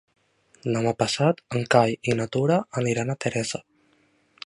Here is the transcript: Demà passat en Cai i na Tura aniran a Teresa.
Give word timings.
Demà 0.75 0.93
passat 1.01 1.43
en 1.59 1.67
Cai 1.75 1.95
i 2.13 2.17
na 2.21 2.29
Tura 2.37 2.59
aniran 2.83 3.13
a 3.17 3.21
Teresa. 3.27 3.65